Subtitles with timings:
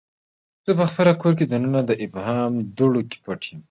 [0.65, 3.51] زه پخپل کور کې دننه د ابهام دوړو کې پټه